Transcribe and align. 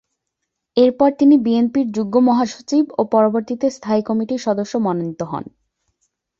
এরপর 0.77 1.09
তিনি 1.11 1.35
বিএনপির 1.37 1.87
যুগ্ম 1.91 2.15
মহাসচিব 2.29 2.83
ও 2.97 3.11
পরবর্তীতে 3.13 3.67
স্থায়ী 3.69 4.01
কমিটির 4.01 4.41
সদস্য 4.41 4.73
মনোনীত 4.77 5.21
হন। 5.23 5.43